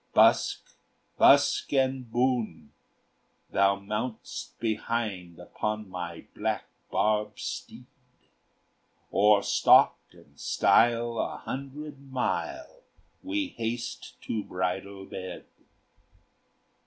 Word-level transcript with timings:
"Busk, 0.15 0.73
busk, 1.19 1.71
and 1.73 2.11
boune! 2.11 2.71
Thou 3.51 3.75
mount'st 3.75 4.59
behind 4.59 5.37
Upon 5.39 5.87
my 5.91 6.25
black 6.33 6.63
barb 6.89 7.37
steed: 7.39 7.85
O'er 9.13 9.43
stock 9.43 9.99
and 10.11 10.39
stile, 10.39 11.19
a 11.19 11.37
hundred 11.37 12.11
mile, 12.11 12.81
We 13.21 13.49
haste 13.49 14.19
to 14.23 14.43
bridal 14.43 15.05
bed." 15.05 15.45